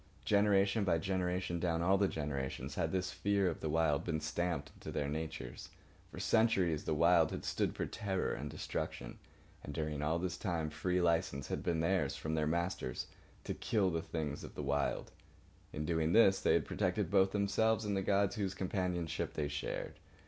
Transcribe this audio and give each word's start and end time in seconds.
Generation 0.25 0.83
by 0.83 0.97
generation, 0.97 1.59
down 1.59 1.83
all 1.83 1.95
the 1.95 2.07
generations, 2.07 2.73
had 2.73 2.91
this 2.91 3.11
fear 3.11 3.47
of 3.47 3.59
the 3.59 3.69
Wild 3.69 4.03
been 4.03 4.19
stamped 4.19 4.71
into 4.73 4.89
their 4.91 5.07
natures. 5.07 5.69
For 6.09 6.19
centuries 6.19 6.85
the 6.85 6.95
Wild 6.95 7.29
had 7.29 7.45
stood 7.45 7.75
for 7.75 7.85
terror 7.85 8.33
and 8.33 8.49
destruction. 8.49 9.19
And 9.63 9.75
during 9.75 10.01
all 10.01 10.17
this 10.17 10.37
time 10.37 10.71
free 10.71 10.99
licence 11.01 11.49
had 11.49 11.61
been 11.61 11.81
theirs, 11.81 12.15
from 12.15 12.33
their 12.33 12.47
masters, 12.47 13.05
to 13.43 13.53
kill 13.53 13.91
the 13.91 14.01
things 14.01 14.43
of 14.43 14.55
the 14.55 14.63
Wild. 14.63 15.11
In 15.71 15.85
doing 15.85 16.13
this 16.13 16.41
they 16.41 16.53
had 16.53 16.65
protected 16.65 17.11
both 17.11 17.31
themselves 17.31 17.85
and 17.85 17.95
the 17.95 18.01
gods 18.01 18.37
whose 18.37 18.55
companionship 18.55 19.35
they 19.35 19.47
shared. 19.47 19.99